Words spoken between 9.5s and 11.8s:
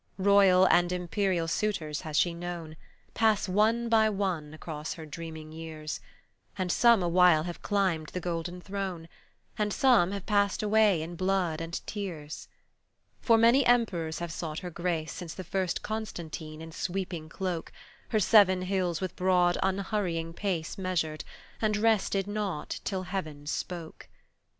And some have passed away in blood and